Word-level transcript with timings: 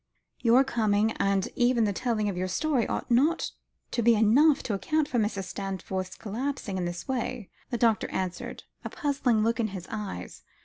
"Your 0.41 0.63
coming, 0.63 1.11
and 1.19 1.47
even 1.55 1.83
the 1.83 1.93
telling 1.93 2.27
of 2.27 2.35
your 2.35 2.47
story, 2.47 2.87
ought 2.87 3.11
not 3.11 3.51
to 3.91 4.01
be 4.01 4.15
enough 4.15 4.63
to 4.63 4.73
account 4.73 5.07
for 5.07 5.19
Mrs. 5.19 5.43
Stanforth's 5.43 6.15
collapsing 6.17 6.79
in 6.79 6.85
this 6.85 7.07
way," 7.07 7.51
the 7.69 7.77
doctor 7.77 8.09
answered, 8.09 8.63
a 8.83 8.89
puzzled 8.89 9.35
look 9.43 9.59
in 9.59 9.67
his 9.67 9.87
eyes. 9.91 10.41